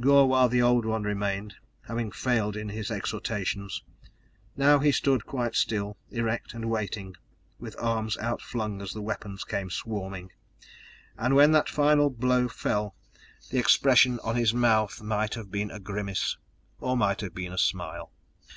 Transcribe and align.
Gor 0.00 0.26
wah 0.26 0.48
the 0.48 0.60
Old 0.60 0.84
One 0.84 1.04
remained, 1.04 1.54
having 1.82 2.10
failed 2.10 2.56
in 2.56 2.70
his 2.70 2.90
exhortations; 2.90 3.84
now 4.56 4.80
he 4.80 4.90
stood 4.90 5.24
quite 5.26 5.54
still, 5.54 5.96
erect 6.10 6.54
and 6.54 6.68
waiting, 6.68 7.14
with 7.60 7.78
arms 7.80 8.18
outflung 8.18 8.82
as 8.82 8.92
the 8.92 9.00
weapons 9.00 9.44
came 9.44 9.70
swarming, 9.70 10.32
and 11.16 11.36
when 11.36 11.52
that 11.52 11.68
final 11.68 12.10
blow 12.10 12.48
fell 12.48 12.96
the 13.50 13.60
expression 13.60 14.14
upon 14.16 14.34
his 14.34 14.52
mouth 14.52 15.00
might 15.00 15.34
have 15.34 15.52
been 15.52 15.70
a 15.70 15.78
grimace 15.78 16.36
or 16.80 16.96
might 16.96 17.20
have 17.20 17.32
been 17.32 17.52
a 17.52 17.56
smile.... 17.58 18.10